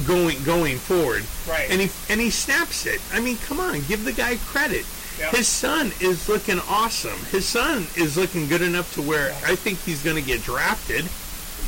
going 0.06 0.42
going 0.44 0.78
forward. 0.78 1.24
Right. 1.48 1.68
And 1.70 1.80
he 1.80 1.90
and 2.10 2.20
he 2.20 2.30
snaps 2.30 2.86
it. 2.86 3.00
I 3.12 3.20
mean, 3.20 3.36
come 3.38 3.60
on, 3.60 3.82
give 3.82 4.04
the 4.04 4.12
guy 4.12 4.36
credit. 4.36 4.84
Yep. 5.18 5.34
His 5.34 5.48
son 5.48 5.92
is 6.00 6.28
looking 6.28 6.58
awesome. 6.68 7.18
His 7.30 7.46
son 7.46 7.86
is 7.96 8.16
looking 8.18 8.48
good 8.48 8.60
enough 8.60 8.92
to 8.94 9.02
where 9.02 9.32
I 9.46 9.54
think 9.56 9.78
he's 9.80 10.02
going 10.02 10.16
to 10.16 10.22
get 10.22 10.42
drafted. 10.42 11.06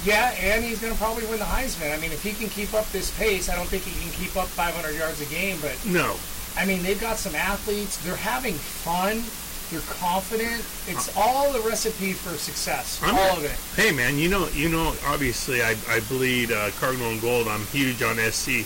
Yeah, 0.04 0.30
and 0.40 0.64
he's 0.64 0.80
going 0.80 0.92
to 0.92 0.98
probably 0.98 1.26
win 1.26 1.38
the 1.38 1.44
Heisman. 1.44 1.92
I 1.92 2.00
mean, 2.00 2.12
if 2.12 2.22
he 2.22 2.32
can 2.32 2.48
keep 2.48 2.72
up 2.74 2.88
this 2.92 3.16
pace, 3.18 3.48
I 3.48 3.56
don't 3.56 3.66
think 3.68 3.82
he 3.82 4.00
can 4.00 4.12
keep 4.12 4.36
up 4.36 4.46
500 4.46 4.96
yards 4.96 5.20
a 5.20 5.26
game, 5.26 5.58
but 5.60 5.76
No, 5.84 6.16
I 6.56 6.64
mean, 6.64 6.82
they've 6.82 7.00
got 7.00 7.16
some 7.16 7.34
athletes. 7.34 7.96
They're 7.98 8.16
having 8.16 8.54
fun. 8.54 9.22
They're 9.70 9.80
confident. 10.00 10.64
It's 10.86 11.14
all 11.14 11.52
the 11.52 11.60
recipe 11.60 12.14
for 12.14 12.30
success. 12.38 13.00
I'm 13.02 13.14
all 13.14 13.28
not- 13.28 13.38
of 13.38 13.44
it. 13.44 13.58
Hey 13.76 13.92
man, 13.92 14.18
you 14.18 14.28
know, 14.30 14.48
you 14.48 14.68
know. 14.70 14.94
Obviously, 15.04 15.62
I, 15.62 15.76
I 15.88 16.00
bleed 16.08 16.50
uh, 16.52 16.70
Cardinal 16.80 17.10
and 17.10 17.20
Gold. 17.20 17.48
I'm 17.48 17.66
huge 17.66 18.02
on 18.02 18.16
SC. 18.16 18.64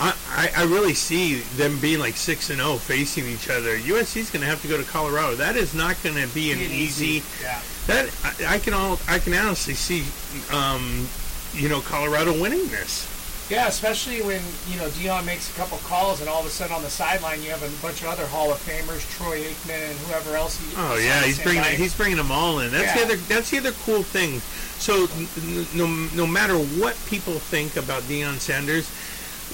I, 0.00 0.14
I, 0.30 0.50
I 0.56 0.64
really 0.64 0.94
see 0.94 1.40
them 1.56 1.78
being 1.78 2.00
like 2.00 2.16
six 2.16 2.50
and 2.50 2.58
zero 2.58 2.76
facing 2.76 3.26
each 3.28 3.48
other. 3.50 3.76
USC's 3.78 4.30
going 4.30 4.40
to 4.40 4.48
have 4.48 4.60
to 4.62 4.68
go 4.68 4.76
to 4.76 4.82
Colorado. 4.84 5.36
That 5.36 5.54
is 5.54 5.74
not 5.74 6.02
going 6.02 6.16
to 6.16 6.26
be 6.34 6.50
an 6.50 6.58
Be 6.58 6.64
easy. 6.64 7.22
Yeah. 7.40 7.60
That 7.86 8.08
I, 8.24 8.54
I 8.54 8.58
can 8.58 8.74
all 8.74 8.98
I 9.08 9.18
can 9.18 9.34
honestly 9.34 9.74
see. 9.74 10.04
Um, 10.54 11.08
you 11.54 11.68
know, 11.68 11.80
Colorado 11.80 12.32
winning 12.40 12.66
this. 12.68 13.08
Yeah, 13.50 13.66
especially 13.68 14.22
when 14.22 14.40
you 14.70 14.78
know 14.78 14.86
Deion 14.88 15.26
makes 15.26 15.50
a 15.50 15.58
couple 15.58 15.76
calls, 15.78 16.20
and 16.20 16.28
all 16.30 16.40
of 16.40 16.46
a 16.46 16.50
sudden 16.50 16.74
on 16.74 16.82
the 16.82 16.88
sideline 16.88 17.42
you 17.42 17.50
have 17.50 17.62
a 17.62 17.82
bunch 17.82 18.00
of 18.00 18.08
other 18.08 18.26
Hall 18.26 18.50
of 18.52 18.58
Famers, 18.64 19.04
Troy 19.18 19.42
Aikman, 19.42 19.90
and 19.90 19.98
whoever 20.06 20.36
else. 20.36 20.58
He, 20.58 20.72
Oh 20.76 20.96
yeah, 20.96 21.20
he's 21.22 21.42
bringing 21.42 21.60
night. 21.62 21.74
he's 21.74 21.94
bringing 21.94 22.16
them 22.16 22.30
all 22.30 22.60
in. 22.60 22.70
That's 22.70 22.94
the 22.94 23.02
other 23.04 23.16
that's 23.16 23.50
the 23.50 23.58
other 23.58 23.72
cool 23.84 24.02
thing. 24.02 24.40
So 24.78 25.06
n- 25.18 25.28
n- 25.58 25.66
no 25.74 25.86
no 26.14 26.26
matter 26.26 26.54
what 26.56 26.96
people 27.06 27.34
think 27.34 27.76
about 27.76 28.02
Deion 28.04 28.38
Sanders, 28.38 28.88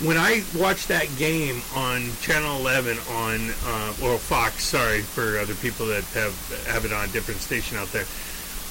when 0.02 0.16
I 0.16 0.42
watched 0.56 0.88
that 0.88 1.08
game 1.16 1.62
on 1.74 2.10
Channel 2.20 2.56
11 2.60 2.98
on 3.10 3.50
uh, 3.64 3.94
or 4.02 4.18
Fox, 4.18 4.64
sorry 4.64 5.00
for 5.00 5.38
other 5.38 5.54
people 5.54 5.86
that 5.86 6.04
have 6.14 6.34
have 6.66 6.84
it 6.84 6.92
on 6.92 7.08
a 7.08 7.12
different 7.12 7.40
station 7.40 7.76
out 7.76 7.90
there. 7.92 8.04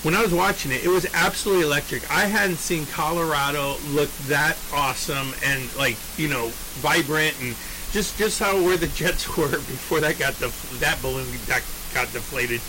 When 0.04 0.16
I 0.16 0.22
was 0.22 0.34
watching 0.34 0.72
it, 0.72 0.86
it 0.86 0.90
was 0.90 1.06
absolutely 1.14 1.66
electric. 1.66 2.10
I 2.12 2.26
hadn't 2.26 2.58
seen 2.58 2.86
Colorado 2.86 3.76
look 3.90 4.10
that 4.28 4.58
awesome 4.74 5.34
and 5.44 5.76
like 5.76 5.98
you 6.18 6.30
know 6.30 6.50
vibrant 6.80 7.36
and 7.42 7.56
just 7.92 8.18
just 8.18 8.40
how 8.40 8.56
where 8.62 8.78
the 8.78 8.88
Jets 8.96 9.36
were 9.36 9.50
before 9.50 10.00
that 10.00 10.18
got 10.18 10.36
the 10.36 10.54
that 10.80 11.02
balloon 11.02 11.28
got, 11.48 11.62
got 11.94 12.12
deflated. 12.14 12.62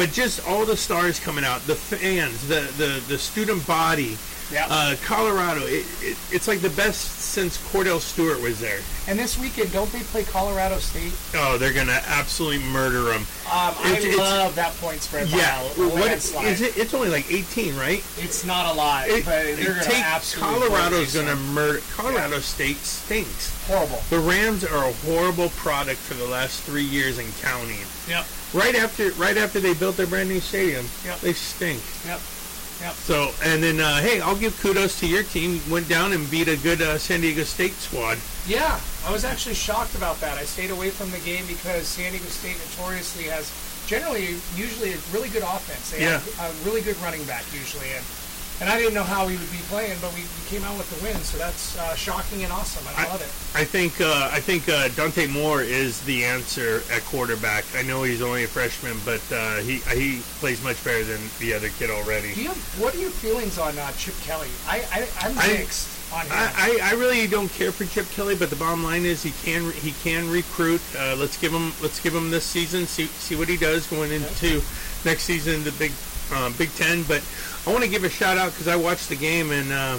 But 0.00 0.12
just 0.12 0.48
all 0.48 0.64
the 0.64 0.78
stars 0.78 1.20
coming 1.20 1.44
out, 1.44 1.60
the 1.66 1.74
fans, 1.74 2.48
the 2.48 2.60
the, 2.78 3.02
the 3.06 3.18
student 3.18 3.66
body, 3.66 4.16
Yeah. 4.50 4.66
uh, 4.70 4.96
Colorado. 5.04 5.60
It, 5.66 5.84
it, 6.00 6.16
it's 6.32 6.48
like 6.48 6.60
the 6.60 6.70
best 6.70 7.02
since 7.20 7.58
Kordell 7.70 8.00
Stewart 8.00 8.40
was 8.40 8.58
there. 8.60 8.80
And 9.08 9.18
this 9.18 9.36
weekend, 9.38 9.72
don't 9.74 9.92
they 9.92 10.00
play 10.00 10.24
Colorado 10.24 10.78
State? 10.78 11.12
Oh, 11.34 11.58
they're 11.58 11.74
gonna 11.74 12.00
absolutely 12.06 12.64
murder 12.72 13.02
them. 13.12 13.20
Um, 13.44 13.74
I 13.76 13.88
It's- 13.92 14.04
it's- 14.04 14.16
love 14.16 14.54
that 14.54 14.74
point 14.80 15.02
spread. 15.02 15.28
Yeah, 15.28 15.60
what 15.74 15.92
landslide. 15.96 16.46
is 16.46 16.62
it? 16.62 16.78
It's 16.78 16.94
only 16.94 17.10
like 17.10 17.30
18, 17.30 17.76
right? 17.76 18.02
It's 18.16 18.42
not 18.42 18.72
a 18.72 18.72
lot, 18.72 19.06
It, 19.06 19.26
but 19.26 19.44
they're 19.56 19.74
to 19.74 19.84
take- 19.84 20.02
absolutely. 20.02 20.68
Colorado's 20.68 21.12
gonna 21.12 21.36
murder. 21.36 21.82
Colorado 21.94 22.40
State 22.40 22.82
stinks. 22.86 23.52
Horrible. 23.70 24.02
The 24.10 24.18
Rams 24.18 24.64
are 24.64 24.84
a 24.88 24.92
horrible 25.06 25.48
product 25.50 25.98
for 25.98 26.14
the 26.14 26.26
last 26.26 26.62
three 26.62 26.84
years 26.84 27.18
and 27.18 27.28
counting. 27.40 27.78
Yep. 28.08 28.26
Right 28.52 28.74
after, 28.74 29.10
right 29.12 29.36
after 29.36 29.60
they 29.60 29.74
built 29.74 29.96
their 29.96 30.06
brand 30.06 30.28
new 30.28 30.40
stadium, 30.40 30.86
Yep. 31.04 31.20
they 31.20 31.32
stink. 31.32 31.80
Yep. 32.06 32.20
Yep. 32.80 32.94
So, 32.94 33.30
and 33.44 33.62
then, 33.62 33.78
uh, 33.78 34.00
hey, 34.00 34.20
I'll 34.20 34.36
give 34.36 34.58
kudos 34.60 34.98
to 35.00 35.06
your 35.06 35.22
team. 35.22 35.60
Went 35.68 35.86
down 35.88 36.12
and 36.12 36.28
beat 36.30 36.48
a 36.48 36.56
good 36.56 36.80
uh, 36.80 36.96
San 36.98 37.20
Diego 37.20 37.44
State 37.44 37.74
squad. 37.74 38.18
Yeah, 38.48 38.80
I 39.06 39.12
was 39.12 39.24
actually 39.24 39.54
shocked 39.54 39.94
about 39.94 40.18
that. 40.20 40.38
I 40.38 40.44
stayed 40.44 40.70
away 40.70 40.88
from 40.90 41.10
the 41.10 41.18
game 41.18 41.44
because 41.46 41.86
San 41.86 42.12
Diego 42.12 42.24
State 42.26 42.56
notoriously 42.58 43.24
has 43.24 43.52
generally, 43.86 44.36
usually, 44.56 44.94
a 44.94 44.98
really 45.12 45.28
good 45.28 45.42
offense. 45.42 45.90
They 45.90 46.00
Yeah. 46.02 46.20
have 46.40 46.50
a 46.50 46.64
really 46.64 46.80
good 46.80 46.96
running 47.02 47.22
back 47.24 47.44
usually, 47.52 47.90
and 47.92 48.04
and 48.60 48.68
I 48.68 48.78
didn't 48.78 48.94
know 48.94 49.02
how 49.02 49.26
we 49.26 49.36
would 49.36 49.50
be 49.50 49.58
playing, 49.68 49.96
but 50.00 50.12
we, 50.14 50.20
we 50.20 50.42
came 50.48 50.62
out 50.64 50.76
with 50.76 50.88
the 50.90 51.02
win, 51.04 51.16
so 51.22 51.38
that's 51.38 51.78
uh, 51.78 51.94
shocking 51.94 52.42
and 52.44 52.52
awesome, 52.52 52.86
and 52.86 52.96
I, 52.96 53.08
love 53.10 53.20
it. 53.20 53.58
I 53.58 53.64
think, 53.64 54.00
uh, 54.00 54.28
I 54.32 54.40
think 54.40 54.68
uh, 54.68 54.88
Dante 54.88 55.26
Moore 55.26 55.62
is 55.62 56.02
the 56.04 56.24
answer 56.24 56.82
at 56.92 57.04
quarterback. 57.06 57.64
I 57.74 57.82
know 57.82 58.02
he's 58.02 58.22
only 58.22 58.44
a 58.44 58.48
freshman, 58.48 58.98
but 59.04 59.22
uh, 59.32 59.56
he 59.58 59.78
he 59.96 60.20
plays 60.40 60.62
much 60.62 60.82
better 60.84 61.04
than 61.04 61.20
the 61.38 61.54
other 61.54 61.68
kid 61.70 61.90
already. 61.90 62.34
Do 62.34 62.42
you 62.42 62.48
have, 62.48 62.80
what 62.80 62.94
are 62.94 62.98
your 62.98 63.10
feelings 63.10 63.58
on 63.58 63.78
uh, 63.78 63.90
Chip 63.92 64.14
Kelly? 64.22 64.48
I, 64.66 64.84
I 64.92 65.08
I'm 65.20 65.38
I- 65.38 65.48
mixed 65.48 66.12
on 66.12 66.26
him. 66.26 66.32
I, 66.32 66.78
I, 66.82 66.90
I 66.90 66.92
really 66.94 67.26
don't 67.26 67.50
care 67.52 67.72
for 67.72 67.84
Chip 67.84 68.08
Kelly, 68.10 68.36
but 68.36 68.50
the 68.50 68.56
bottom 68.56 68.82
line 68.84 69.04
is 69.04 69.22
he 69.22 69.32
can 69.42 69.72
he 69.72 69.92
can 70.02 70.30
recruit. 70.30 70.82
Uh, 70.98 71.16
let's 71.18 71.38
give 71.38 71.52
him 71.52 71.72
let's 71.80 72.00
give 72.00 72.14
him 72.14 72.30
this 72.30 72.44
season. 72.44 72.86
See 72.86 73.06
see 73.06 73.36
what 73.36 73.48
he 73.48 73.56
does 73.56 73.86
going 73.86 74.12
into 74.12 74.60
next 75.04 75.22
season, 75.22 75.64
the 75.64 75.72
Big 75.72 75.92
uh, 76.32 76.50
Big 76.58 76.70
Ten. 76.74 77.02
But 77.04 77.22
I 77.66 77.72
want 77.72 77.84
to 77.84 77.90
give 77.90 78.04
a 78.04 78.08
shout 78.08 78.38
out 78.38 78.52
because 78.52 78.68
I 78.68 78.76
watched 78.76 79.08
the 79.08 79.16
game 79.16 79.50
and 79.52 79.72
uh, 79.72 79.98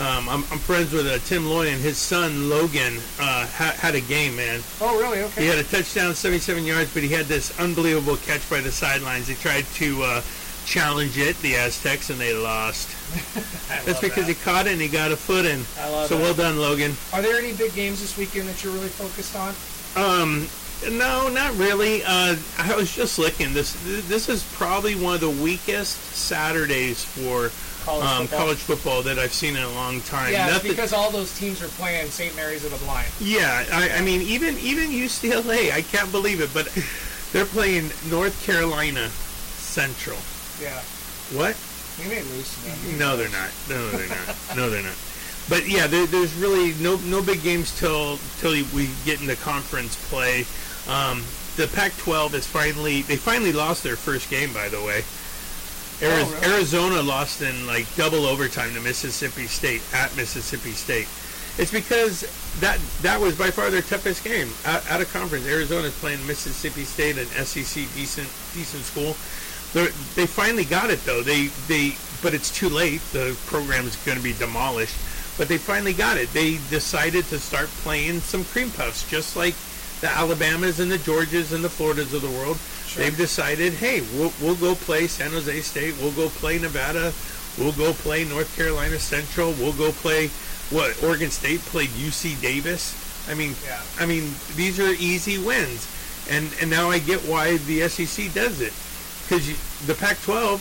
um, 0.00 0.28
I'm, 0.28 0.42
I'm 0.50 0.58
friends 0.58 0.92
with 0.92 1.06
uh, 1.06 1.18
Tim 1.18 1.46
Loy 1.46 1.68
and 1.68 1.80
his 1.80 1.98
son 1.98 2.48
Logan 2.48 2.96
uh, 3.20 3.46
ha- 3.46 3.76
had 3.78 3.94
a 3.94 4.00
game, 4.00 4.36
man. 4.36 4.60
oh, 4.80 4.98
really? 5.00 5.22
Okay. 5.22 5.42
He 5.42 5.46
had 5.48 5.58
a 5.58 5.64
touchdown, 5.64 6.14
77 6.14 6.64
yards, 6.64 6.92
but 6.92 7.02
he 7.02 7.08
had 7.10 7.26
this 7.26 7.56
unbelievable 7.60 8.16
catch 8.16 8.48
by 8.50 8.60
the 8.60 8.72
sidelines. 8.72 9.28
They 9.28 9.34
tried 9.34 9.64
to 9.74 10.02
uh, 10.02 10.22
challenge 10.66 11.16
it, 11.16 11.38
the 11.42 11.54
Aztecs, 11.54 12.10
and 12.10 12.18
they 12.18 12.34
lost. 12.34 12.88
That's 13.86 14.00
because 14.00 14.26
that. 14.26 14.34
he 14.34 14.34
caught 14.34 14.66
it 14.66 14.72
and 14.72 14.80
he 14.80 14.88
got 14.88 15.12
a 15.12 15.16
foot 15.16 15.44
in. 15.46 15.62
I 15.78 15.88
love 15.90 16.08
so 16.08 16.16
that. 16.16 16.22
well 16.22 16.34
done, 16.34 16.58
Logan. 16.58 16.96
Are 17.12 17.22
there 17.22 17.36
any 17.38 17.52
big 17.52 17.72
games 17.74 18.00
this 18.00 18.16
weekend 18.18 18.48
that 18.48 18.64
you're 18.64 18.72
really 18.72 18.88
focused 18.88 19.36
on? 19.36 19.54
Um, 19.96 20.48
no, 20.90 21.28
not 21.28 21.54
really. 21.56 22.02
Uh, 22.04 22.36
I 22.58 22.74
was 22.76 22.94
just 22.94 23.18
looking. 23.18 23.52
This 23.52 23.74
this 24.08 24.28
is 24.28 24.44
probably 24.54 24.94
one 24.94 25.14
of 25.14 25.20
the 25.20 25.30
weakest 25.30 25.96
Saturdays 26.14 27.04
for 27.04 27.50
College 27.84 28.04
um, 28.06 28.26
football? 28.26 28.38
college 28.38 28.58
football 28.58 29.02
that 29.02 29.18
I've 29.18 29.32
seen 29.34 29.56
in 29.56 29.62
a 29.62 29.70
long 29.72 30.00
time. 30.02 30.32
Yeah, 30.32 30.46
Nothing- 30.46 30.70
because 30.70 30.92
all 30.92 31.10
those 31.10 31.36
teams 31.38 31.62
are 31.62 31.68
playing 31.68 32.08
St. 32.10 32.34
Mary's 32.34 32.64
of 32.64 32.70
the 32.70 32.78
Blind. 32.84 33.08
yeah, 33.20 33.64
I, 33.70 33.98
I 33.98 34.00
mean, 34.00 34.22
even 34.22 34.58
even 34.58 34.90
UCLA, 34.90 35.70
I 35.72 35.82
can't 35.82 36.10
believe 36.10 36.40
it, 36.40 36.50
but 36.54 36.66
they're 37.32 37.44
playing 37.44 37.90
North 38.08 38.42
Carolina 38.46 39.08
Central. 39.08 40.18
Yeah. 40.62 40.80
What? 41.36 41.56
We 41.98 42.08
may 42.08 42.22
lose 42.22 42.56
them. 42.64 42.98
No, 42.98 43.16
they're 43.16 43.28
not. 43.28 43.50
No, 43.68 43.90
they're 43.90 44.08
not. 44.08 44.56
No, 44.56 44.70
they're 44.70 44.82
not. 44.82 44.96
But 45.48 45.68
yeah, 45.68 45.86
there, 45.86 46.06
there's 46.06 46.34
really 46.34 46.72
no 46.82 46.96
no 47.04 47.22
big 47.22 47.42
games 47.42 47.78
till 47.78 48.18
till 48.38 48.52
we 48.74 48.88
get 49.04 49.20
into 49.20 49.36
conference 49.36 49.94
play. 50.08 50.46
Um, 50.88 51.22
the 51.56 51.68
Pac-12 51.68 52.34
is 52.34 52.46
finally 52.46 53.02
they 53.02 53.16
finally 53.16 53.52
lost 53.52 53.82
their 53.82 53.96
first 53.96 54.28
game. 54.30 54.52
By 54.52 54.68
the 54.68 54.82
way, 54.82 55.04
Ari- 56.02 56.22
Oh, 56.22 56.32
really? 56.42 56.54
Arizona 56.54 57.02
lost 57.02 57.42
in 57.42 57.66
like 57.66 57.86
double 57.96 58.26
overtime 58.26 58.74
to 58.74 58.80
Mississippi 58.80 59.46
State 59.46 59.82
at 59.92 60.14
Mississippi 60.16 60.72
State. 60.72 61.08
It's 61.56 61.70
because 61.70 62.22
that 62.60 62.78
that 63.02 63.20
was 63.20 63.36
by 63.38 63.50
far 63.50 63.70
their 63.70 63.82
toughest 63.82 64.24
game 64.24 64.50
out, 64.66 64.88
out 64.90 65.00
of 65.00 65.12
conference. 65.12 65.46
Arizona's 65.46 65.96
playing 66.00 66.26
Mississippi 66.26 66.84
State, 66.84 67.16
an 67.16 67.26
SEC 67.26 67.84
decent 67.94 68.28
decent 68.52 68.82
school. 68.84 69.16
They're, 69.72 69.90
they 70.14 70.26
finally 70.26 70.64
got 70.64 70.90
it 70.90 71.04
though. 71.04 71.22
They 71.22 71.46
they 71.68 71.94
but 72.22 72.34
it's 72.34 72.50
too 72.50 72.68
late. 72.68 73.00
The 73.12 73.36
program's 73.46 73.96
going 74.04 74.18
to 74.18 74.24
be 74.24 74.32
demolished. 74.32 74.96
But 75.36 75.48
they 75.48 75.58
finally 75.58 75.92
got 75.92 76.16
it. 76.16 76.32
They 76.32 76.58
decided 76.70 77.24
to 77.26 77.38
start 77.40 77.66
playing 77.82 78.20
some 78.20 78.44
cream 78.44 78.70
puffs, 78.70 79.08
just 79.10 79.36
like 79.36 79.54
the 80.04 80.10
Alabamas 80.10 80.80
and 80.80 80.92
the 80.92 80.98
Georgias 80.98 81.54
and 81.54 81.64
the 81.64 81.70
Floridas 81.70 82.12
of 82.12 82.20
the 82.20 82.28
world. 82.28 82.58
Sure. 82.86 83.02
They've 83.02 83.16
decided, 83.16 83.72
hey, 83.72 84.02
we'll, 84.12 84.34
we'll 84.38 84.54
go 84.54 84.74
play 84.74 85.06
San 85.06 85.30
Jose 85.30 85.60
State. 85.62 85.94
We'll 85.98 86.12
go 86.12 86.28
play 86.28 86.58
Nevada. 86.58 87.14
We'll 87.56 87.72
go 87.72 87.94
play 87.94 88.26
North 88.26 88.54
Carolina 88.54 88.98
Central. 88.98 89.52
We'll 89.52 89.72
go 89.72 89.92
play 89.92 90.28
what 90.68 91.02
Oregon 91.02 91.30
State 91.30 91.60
played 91.60 91.88
UC 91.88 92.38
Davis. 92.42 92.92
I 93.30 93.34
mean, 93.34 93.54
Yeah. 93.64 93.80
I 93.98 94.04
mean 94.04 94.34
these 94.56 94.78
are 94.78 94.92
easy 94.92 95.38
wins, 95.38 95.88
and 96.28 96.52
and 96.60 96.68
now 96.68 96.90
I 96.90 96.98
get 96.98 97.20
why 97.20 97.56
the 97.56 97.88
SEC 97.88 98.30
does 98.34 98.60
it 98.60 98.74
because 99.24 99.46
the 99.86 99.94
Pac-12 99.94 100.60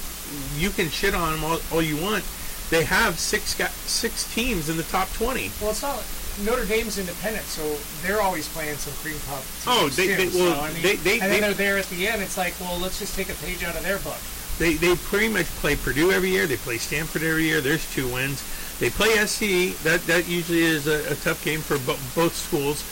you 0.58 0.70
can 0.70 0.88
shit 0.88 1.14
on 1.14 1.34
them 1.34 1.44
all, 1.44 1.60
all 1.70 1.82
you 1.82 1.98
want. 2.02 2.24
They 2.70 2.86
have 2.86 3.20
six 3.20 3.54
got 3.54 3.72
six 3.72 4.34
teams 4.34 4.70
in 4.70 4.78
the 4.78 4.84
top 4.84 5.12
twenty. 5.12 5.52
Well, 5.60 5.72
it's 5.72 5.82
not. 5.82 6.02
Notre 6.40 6.66
Dame's 6.66 6.98
independent, 6.98 7.46
so 7.46 7.78
they're 8.02 8.22
always 8.22 8.48
playing 8.50 8.78
some 8.78 8.94
cream 9.04 9.20
puff. 9.28 9.64
Oh, 9.68 9.90
they- 9.90 10.08
too, 10.08 10.16
they- 10.16 10.30
so, 10.30 10.44
well, 10.46 10.62
I 10.62 10.72
mean, 10.74 10.82
they- 10.82 10.96
they- 10.96 11.20
and 11.20 11.32
then 11.32 11.32
they- 11.32 11.40
they're 11.42 11.54
there 11.54 11.78
at 11.78 11.90
the 11.90 12.08
end. 12.08 12.22
It's 12.24 12.38
like, 12.38 12.54
well, 12.60 12.80
let's 12.80 12.98
just 13.00 13.16
take 13.16 13.30
a 13.30 13.34
page 13.36 13.64
out 13.64 13.76
of 13.76 13.84
their 13.84 13.98
book. 14.00 14.18
They 14.60 14.76
they 14.76 14.96
pretty 14.96 15.30
much 15.30 15.48
play 15.62 15.76
Purdue 15.76 16.12
every 16.12 16.30
year. 16.30 16.46
They 16.46 16.58
play 16.58 16.78
Stanford 16.78 17.24
every 17.24 17.46
year. 17.46 17.60
There's 17.62 17.86
two 17.94 18.08
wins. 18.08 18.42
They 18.80 18.90
play 18.92 19.18
SC. 19.18 19.74
That 19.84 20.06
that 20.08 20.28
usually 20.28 20.62
is 20.64 20.86
a, 20.88 21.12
a 21.12 21.16
tough 21.16 21.44
game 21.44 21.62
for 21.62 21.78
bo- 21.80 21.98
both 22.16 22.36
schools. 22.36 22.84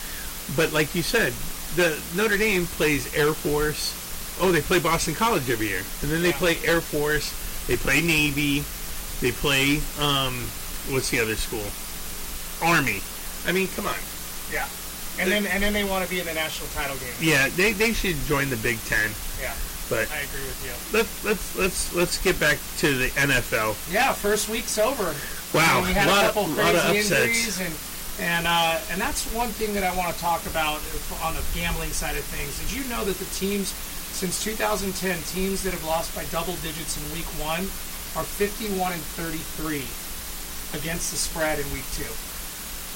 But 0.56 0.72
like 0.72 0.94
you 0.94 1.02
said, 1.02 1.32
the 1.76 1.96
Notre 2.14 2.36
Dame 2.36 2.66
plays 2.66 3.12
Air 3.14 3.32
Force. 3.32 3.94
Oh, 4.40 4.50
they 4.50 4.60
play 4.60 4.78
Boston 4.80 5.14
College 5.14 5.48
every 5.50 5.68
year, 5.68 5.82
and 6.02 6.10
then 6.10 6.22
they 6.22 6.30
Yeah. 6.30 6.36
play 6.38 6.58
Air 6.64 6.80
Force. 6.80 7.32
They 7.68 7.76
play 7.76 8.00
Navy. 8.00 8.64
They 9.20 9.30
play 9.30 9.80
um, 10.00 10.48
what's 10.88 11.10
the 11.10 11.20
other 11.20 11.36
school? 11.36 11.66
Army. 12.60 13.02
I 13.46 13.52
mean, 13.52 13.68
come 13.74 13.86
on. 13.86 13.96
Yeah. 14.52 14.68
And 15.20 15.30
then 15.30 15.46
and 15.46 15.62
then 15.62 15.72
they 15.72 15.84
want 15.84 16.04
to 16.04 16.10
be 16.10 16.20
in 16.20 16.26
the 16.26 16.32
national 16.34 16.68
title 16.70 16.96
game. 16.96 17.12
Yeah, 17.20 17.48
they, 17.50 17.72
they 17.72 17.92
should 17.92 18.16
join 18.24 18.48
the 18.48 18.56
Big 18.56 18.78
Ten. 18.88 19.10
Yeah, 19.40 19.52
But 19.90 20.08
I 20.10 20.20
agree 20.24 20.40
with 20.48 20.60
you. 20.64 20.72
let, 20.96 21.06
let's 21.24 21.54
let's 21.56 21.94
let's 21.94 22.16
get 22.22 22.40
back 22.40 22.56
to 22.78 22.96
the 22.96 23.08
NFL. 23.20 23.76
Yeah, 23.92 24.12
first 24.14 24.48
week's 24.48 24.78
over. 24.78 25.14
Wow, 25.52 25.80
mean, 25.80 25.88
we 25.88 25.92
had 25.92 26.08
lot 26.08 26.24
a 26.24 26.28
of- 26.28 26.34
couple 26.34 26.48
lot 26.56 26.74
of 26.74 26.80
crazy 26.88 27.12
upsets. 27.12 27.28
injuries, 27.28 27.60
and 27.60 27.74
and 28.24 28.46
uh, 28.46 28.80
and 28.90 28.98
that's 29.00 29.28
one 29.34 29.48
thing 29.50 29.74
that 29.74 29.84
I 29.84 29.94
want 29.96 30.14
to 30.14 30.18
talk 30.20 30.40
about 30.46 30.80
on 31.22 31.34
the 31.36 31.44
gambling 31.54 31.90
side 31.92 32.16
of 32.16 32.24
things. 32.32 32.56
Did 32.64 32.72
you 32.72 32.88
know 32.88 33.04
that 33.04 33.16
the 33.20 33.28
teams 33.36 33.68
since 34.16 34.42
2010, 34.44 34.96
teams 35.28 35.62
that 35.64 35.74
have 35.74 35.84
lost 35.84 36.14
by 36.16 36.24
double 36.32 36.54
digits 36.64 36.96
in 36.96 37.04
Week 37.12 37.28
One, 37.36 37.68
are 38.16 38.24
51 38.24 38.92
and 38.96 39.02
33 39.20 39.84
against 40.80 41.10
the 41.12 41.18
spread 41.20 41.58
in 41.58 41.68
Week 41.72 41.84
Two. 41.92 42.08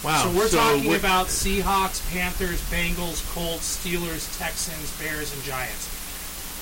Wow. 0.07 0.23
So 0.23 0.39
we're 0.39 0.49
talking 0.49 0.85
we're- 0.87 1.01
about 1.01 1.27
Seahawks, 1.27 1.99
Panthers, 2.13 2.63
Bengals, 2.71 3.27
Colts, 3.35 3.77
Steelers, 3.77 4.31
Texans, 4.39 4.93
Bears, 5.03 5.35
and 5.35 5.43
Giants. 5.43 5.89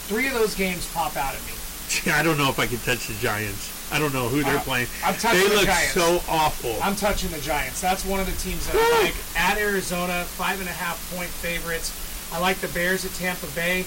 Three 0.09 0.27
of 0.29 0.33
those 0.33 0.55
games 0.55 0.91
pop 0.95 1.15
out 1.17 1.35
at 1.35 1.43
me. 1.45 1.53
I 2.13 2.23
don't 2.23 2.39
know 2.39 2.49
if 2.49 2.59
I 2.59 2.67
can 2.67 2.79
touch 2.79 3.07
the 3.07 3.13
Giants. 3.21 3.69
I 3.93 3.99
don't 3.99 4.15
know 4.15 4.29
who 4.29 4.43
they're 4.43 4.57
Uh, 4.57 4.63
playing. 4.63 4.89
I'm 5.05 5.15
touching 5.17 5.41
they 5.43 5.49
the 5.49 5.55
look 5.57 5.67
Giants. 5.67 5.93
so 5.93 6.23
awful. 6.27 6.75
I'm 6.83 6.97
touching 6.97 7.31
the 7.33 7.41
Giants. 7.41 7.83
That's 7.83 8.03
one 8.07 8.19
of 8.19 8.25
the 8.25 8.33
teams 8.41 8.67
that 8.67 8.77
I 8.81 9.03
like. 9.05 9.15
At 9.37 9.59
Arizona, 9.59 10.25
five 10.25 10.59
and 10.61 10.69
a 10.69 10.73
half 10.73 10.97
point 11.15 11.29
favorites. 11.29 11.93
I 12.33 12.39
like 12.41 12.57
the 12.65 12.69
Bears 12.69 13.05
at 13.05 13.13
Tampa 13.13 13.47
Bay. 13.49 13.81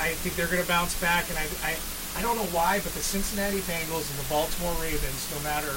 I 0.00 0.16
think 0.24 0.36
they're 0.36 0.48
going 0.48 0.62
to 0.62 0.66
bounce 0.68 0.98
back, 1.02 1.28
and 1.28 1.36
I, 1.36 1.44
I, 1.62 1.76
I 2.16 2.22
don't 2.22 2.36
know 2.36 2.48
why, 2.48 2.80
but 2.80 2.92
the 2.96 3.04
Cincinnati 3.04 3.60
Bengals 3.68 4.08
and 4.08 4.18
the 4.24 4.28
Baltimore 4.32 4.72
Ravens, 4.80 5.28
no 5.36 5.38
matter 5.44 5.68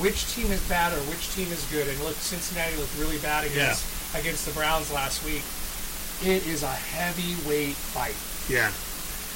which 0.00 0.32
team 0.34 0.50
is 0.52 0.60
bad 0.68 0.92
or 0.92 1.00
which 1.10 1.30
team 1.34 1.50
is 1.52 1.64
good, 1.70 1.86
and 1.88 1.98
look, 2.04 2.14
Cincinnati 2.16 2.76
looked 2.76 2.96
really 2.98 3.18
bad 3.18 3.44
against 3.46 3.84
against 4.16 4.46
the 4.46 4.52
Browns 4.52 4.92
last 4.92 5.24
week. 5.24 5.42
It 6.22 6.46
is 6.46 6.62
a 6.62 6.68
heavyweight 6.72 7.74
fight. 7.76 8.16
yeah. 8.52 8.70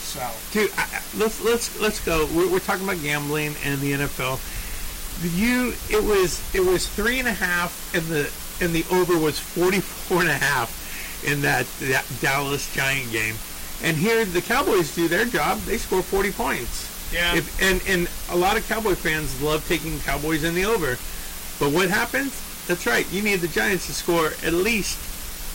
So 0.02 0.20
Dude, 0.52 0.70
I, 0.76 0.82
I- 0.82 1.02
let's 1.16 1.40
let's 1.44 1.78
let's 1.80 2.00
go. 2.04 2.26
We're, 2.34 2.50
we're 2.50 2.58
talking 2.58 2.84
about 2.84 3.00
gambling 3.02 3.54
and 3.64 3.80
the 3.80 3.92
NFL. 3.92 4.40
You, 5.38 5.74
it 5.90 6.02
was 6.02 6.42
it 6.54 6.60
was 6.60 6.88
three 6.88 7.18
and 7.18 7.28
a 7.28 7.32
half 7.32 7.94
and 7.94 8.04
the 8.06 8.30
and 8.64 8.74
the 8.74 8.84
over 8.94 9.16
was 9.18 9.38
44 9.38 10.20
and 10.22 10.30
a 10.30 10.34
half 10.34 10.80
in 11.26 11.40
that, 11.42 11.66
that 11.80 12.04
Dallas 12.20 12.72
Giant 12.74 13.10
game. 13.12 13.36
And 13.82 13.96
here 13.96 14.24
the 14.24 14.40
Cowboys 14.42 14.94
do 14.94 15.06
their 15.08 15.24
job. 15.24 15.58
They 15.60 15.78
score 15.78 16.02
40 16.02 16.32
points. 16.32 16.88
Yeah. 17.12 17.36
If, 17.36 17.60
and 17.62 17.82
and 17.86 18.08
a 18.30 18.36
lot 18.36 18.56
of 18.56 18.66
Cowboy 18.68 18.94
fans 18.94 19.40
love 19.42 19.66
taking 19.68 19.98
Cowboys 20.00 20.44
in 20.44 20.54
the 20.54 20.64
over. 20.64 20.98
But 21.60 21.72
what 21.72 21.90
happens? 21.90 22.32
That's 22.66 22.86
right. 22.86 23.10
You 23.12 23.22
need 23.22 23.40
the 23.40 23.48
Giants 23.48 23.86
to 23.86 23.92
score 23.92 24.28
at 24.44 24.52
least 24.52 24.98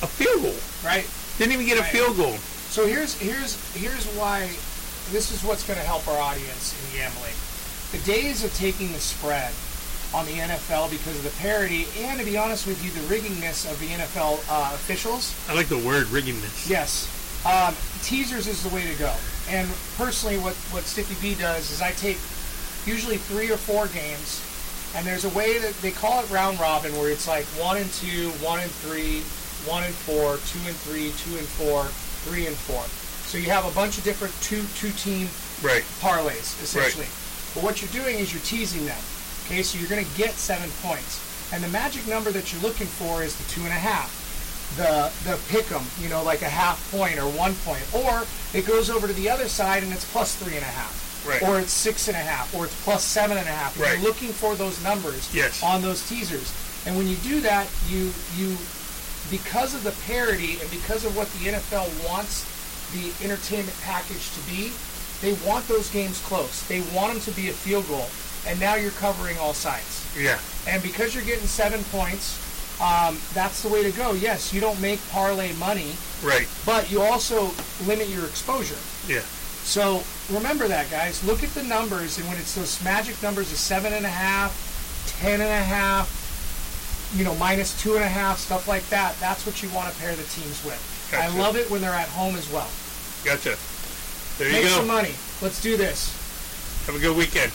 a 0.04 0.08
field 0.08 0.44
goal. 0.44 0.56
right. 0.84 1.10
Didn't 1.38 1.54
even 1.54 1.66
get 1.66 1.80
a 1.80 1.84
field 1.84 2.18
goal. 2.18 2.38
So 2.70 2.86
here's 2.86 3.20
here's 3.20 3.56
here's 3.76 4.06
why 4.18 4.48
this 5.12 5.32
is 5.32 5.44
what's 5.44 5.66
going 5.66 5.80
to 5.80 5.86
help 5.86 6.08
our 6.08 6.20
audience 6.20 6.76
in 6.78 7.00
gambling. 7.00 7.34
The 7.92 8.00
days 8.06 8.44
of 8.44 8.54
taking 8.56 8.92
the 8.92 9.00
spread 9.00 9.54
on 10.14 10.26
the 10.26 10.34
NFL 10.34 10.90
because 10.92 11.18
of 11.18 11.24
the 11.24 11.36
parity 11.42 11.88
and 12.00 12.20
to 12.20 12.26
be 12.26 12.38
honest 12.38 12.68
with 12.68 12.84
you, 12.84 12.92
the 12.92 13.06
riggingness 13.14 13.70
of 13.70 13.80
the 13.80 13.88
NFL 13.88 14.44
uh, 14.50 14.72
officials. 14.74 15.36
I 15.50 15.54
like 15.54 15.68
the 15.68 15.78
word 15.78 16.08
riggingness. 16.08 16.70
Yes, 16.70 17.08
um, 17.46 17.76
teasers 18.04 18.48
is 18.48 18.64
the 18.64 18.74
way 18.74 18.84
to 18.92 19.00
go. 19.00 19.14
And 19.50 19.70
personally, 19.96 20.38
what 20.38 20.56
what 20.76 20.84
Sticky 20.84 21.16
B 21.22 21.36
does 21.36 21.72
is 21.72 21.82
I 21.82 21.92
take 21.92 22.18
usually 22.86 23.18
three 23.18 23.50
or 23.52 23.58
four 23.58 23.88
games, 23.88 24.44
and 24.96 25.06
there's 25.06 25.24
a 25.26 25.30
way 25.30 25.58
that 25.60 25.74
they 25.82 25.92
call 25.92 26.22
it 26.24 26.30
round 26.30 26.60
robin, 26.60 26.92
where 26.98 27.10
it's 27.10 27.28
like 27.28 27.46
one 27.60 27.78
and 27.78 27.90
two, 27.94 28.30
one 28.44 28.60
and 28.60 28.72
three, 28.72 29.22
one 29.70 29.84
and 29.84 29.94
four, 29.94 30.38
two 30.52 30.60
and 30.68 30.76
three, 30.84 31.12
two 31.24 31.38
and 31.38 31.48
four, 31.48 31.86
three 32.28 32.48
and 32.48 32.56
four. 32.56 32.84
So 33.28 33.38
you 33.38 33.50
have 33.50 33.66
a 33.66 33.72
bunch 33.76 33.98
of 33.98 34.04
different 34.04 34.34
two 34.42 34.64
two 34.76 34.92
team 35.00 35.28
Right. 35.64 35.84
parlays 36.04 36.54
essentially. 36.62 37.08
But 37.56 37.64
what 37.64 37.82
you're 37.82 37.92
doing 38.04 38.20
is 38.20 38.32
you're 38.34 38.44
teasing 38.44 38.86
them. 38.86 39.00
Okay, 39.46 39.64
so 39.64 39.80
you're 39.80 39.90
going 39.90 40.04
to 40.06 40.18
get 40.18 40.32
seven 40.36 40.70
points, 40.84 41.24
and 41.54 41.64
the 41.64 41.70
magic 41.70 42.06
number 42.06 42.32
that 42.32 42.52
you're 42.52 42.62
looking 42.62 42.86
for 42.86 43.24
is 43.24 43.34
the 43.36 43.48
two 43.50 43.62
and 43.62 43.72
a 43.72 43.80
half. 43.80 44.12
The 44.76 45.12
the 45.24 45.38
pick 45.50 45.72
'em, 45.72 45.86
you 46.02 46.10
know, 46.10 46.22
like 46.24 46.42
a 46.42 46.50
half 46.50 46.92
point 46.92 47.18
or 47.18 47.28
one 47.30 47.56
point, 47.66 47.82
or 47.94 48.26
it 48.54 48.66
goes 48.66 48.90
over 48.90 49.08
to 49.08 49.14
the 49.14 49.30
other 49.30 49.48
side 49.48 49.82
and 49.84 49.92
it's 49.94 50.06
plus 50.06 50.36
three 50.36 50.56
and 50.56 50.64
a 50.64 50.68
half, 50.70 51.24
Right. 51.26 51.42
or 51.42 51.60
it's 51.60 51.72
six 51.74 52.08
and 52.08 52.18
a 52.18 52.20
half, 52.22 52.54
or 52.54 52.66
it's 52.66 52.76
plus 52.84 53.04
seven 53.04 53.38
and 53.38 53.48
a 53.48 53.52
half. 53.52 53.80
Right. 53.80 53.94
You're 53.98 54.04
looking 54.08 54.34
for 54.34 54.56
those 54.56 54.80
numbers 54.82 55.30
Yes. 55.34 55.64
on 55.64 55.82
those 55.82 56.02
teasers, 56.02 56.52
and 56.86 56.96
when 56.98 57.08
you 57.08 57.16
do 57.18 57.42
that, 57.42 57.68
you 57.90 58.14
you 58.36 58.58
because 59.32 59.74
of 59.74 59.84
the 59.84 59.92
parity 60.06 60.58
and 60.62 60.70
because 60.70 61.04
of 61.06 61.16
what 61.18 61.28
the 61.34 61.50
NFL 61.50 61.90
wants 62.08 62.44
the 62.94 63.12
entertainment 63.24 63.76
package 63.82 64.32
to 64.36 64.40
be, 64.52 64.72
they 65.22 65.34
want 65.46 65.68
those 65.68 65.90
games 65.90 66.20
close. 66.28 66.62
They 66.68 66.82
want 66.94 67.12
them 67.14 67.22
to 67.24 67.32
be 67.32 67.50
a 67.50 67.54
field 67.54 67.88
goal, 67.88 68.10
and 68.46 68.60
now 68.60 68.76
you're 68.76 68.92
covering 68.92 69.38
all 69.40 69.54
sides. 69.54 70.04
Yeah. 70.16 70.38
And 70.68 70.82
because 70.84 71.14
you're 71.16 71.26
getting 71.26 71.48
seven 71.48 71.84
points, 71.86 72.36
um, 72.82 73.18
that's 73.34 73.64
the 73.64 73.70
way 73.70 73.84
to 73.84 73.92
go. 73.98 74.14
Yes, 74.14 74.54
you 74.54 74.62
don't 74.62 74.80
make 74.82 75.00
parlay 75.10 75.54
money, 75.54 75.94
Right. 76.24 76.48
but 76.66 76.92
you 76.92 77.02
also 77.02 77.52
limit 77.86 78.08
your 78.10 78.26
exposure. 78.26 78.78
Yeah. 79.12 79.22
So 79.64 80.04
remember 80.32 80.68
that, 80.68 80.90
guys. 80.92 81.24
Look 81.24 81.44
at 81.44 81.50
the 81.54 81.64
numbers, 81.64 82.18
and 82.18 82.28
when 82.28 82.38
it's 82.38 82.56
those 82.56 82.82
magic 82.84 83.22
numbers 83.22 83.52
of 83.52 83.58
seven 83.58 83.94
and 83.94 84.06
a 84.06 84.10
half, 84.10 84.54
ten 85.20 85.42
and 85.42 85.50
a 85.50 85.64
half, 85.64 87.12
you 87.16 87.24
know, 87.24 87.36
minus 87.36 87.80
two 87.82 87.96
and 87.96 88.04
a 88.04 88.08
half, 88.08 88.38
stuff 88.40 88.68
like 88.68 88.88
that, 88.90 89.16
that's 89.20 89.46
what 89.46 89.62
you 89.64 89.70
want 89.70 89.92
to 89.94 90.00
pair 90.00 90.16
the 90.16 90.24
teams 90.24 90.64
with. 90.64 90.80
I 91.14 91.28
love 91.40 91.56
it 91.56 91.70
when 91.72 91.82
they're 91.82 91.92
at 91.94 92.10
home 92.10 92.36
as 92.36 92.50
well. 92.52 92.70
Gotcha. 93.24 93.58
There 94.38 94.48
you 94.48 94.54
Make 94.54 94.64
go. 94.64 94.70
some 94.70 94.88
money. 94.88 95.14
Let's 95.42 95.62
do 95.62 95.78
this. 95.78 96.14
Have 96.86 96.96
a 96.96 97.00
good 97.00 97.16
weekend. 97.18 97.52